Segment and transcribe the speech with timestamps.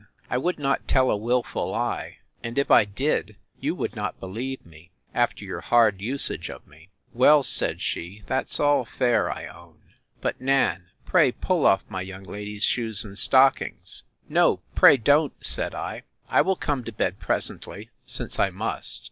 [0.31, 4.65] —I would not tell a wilful lie: and if I did, you would not believe
[4.65, 6.89] me, after your hard usage of me.
[7.13, 12.63] Well, said she, that's all fair, I own!—But Nan, pray pull off my young lady's
[12.63, 18.49] shoes and stockings.—No, pray don't, said I; I will come to bed presently, since I
[18.49, 18.99] must.